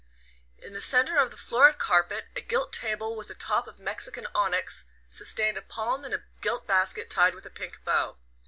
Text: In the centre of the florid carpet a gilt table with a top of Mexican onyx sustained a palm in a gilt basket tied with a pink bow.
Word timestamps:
In 0.57 0.73
the 0.73 0.81
centre 0.81 1.17
of 1.17 1.29
the 1.29 1.37
florid 1.37 1.77
carpet 1.77 2.25
a 2.35 2.41
gilt 2.41 2.73
table 2.73 3.15
with 3.15 3.29
a 3.29 3.35
top 3.35 3.67
of 3.67 3.77
Mexican 3.77 4.25
onyx 4.33 4.87
sustained 5.11 5.59
a 5.59 5.61
palm 5.61 6.03
in 6.05 6.11
a 6.15 6.23
gilt 6.41 6.65
basket 6.65 7.07
tied 7.07 7.35
with 7.35 7.45
a 7.45 7.51
pink 7.51 7.83
bow. 7.85 8.17